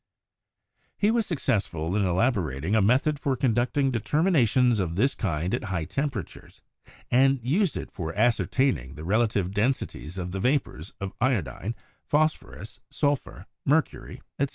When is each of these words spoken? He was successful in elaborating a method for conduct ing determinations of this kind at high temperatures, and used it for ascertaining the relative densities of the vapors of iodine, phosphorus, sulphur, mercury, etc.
He 0.97 1.11
was 1.11 1.27
successful 1.27 1.95
in 1.95 2.03
elaborating 2.03 2.73
a 2.73 2.81
method 2.81 3.19
for 3.19 3.35
conduct 3.35 3.77
ing 3.77 3.91
determinations 3.91 4.79
of 4.79 4.95
this 4.95 5.13
kind 5.13 5.53
at 5.53 5.65
high 5.65 5.85
temperatures, 5.85 6.63
and 7.11 7.39
used 7.43 7.77
it 7.77 7.91
for 7.91 8.11
ascertaining 8.15 8.95
the 8.95 9.03
relative 9.03 9.51
densities 9.51 10.17
of 10.17 10.31
the 10.31 10.39
vapors 10.39 10.91
of 10.99 11.13
iodine, 11.21 11.75
phosphorus, 12.03 12.79
sulphur, 12.89 13.45
mercury, 13.63 14.23
etc. 14.39 14.49